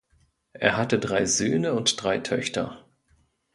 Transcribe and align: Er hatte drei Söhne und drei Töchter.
Er 0.53 0.77
hatte 0.77 0.97
drei 0.97 1.25
Söhne 1.27 1.73
und 1.75 2.01
drei 2.01 2.17
Töchter. 2.17 2.89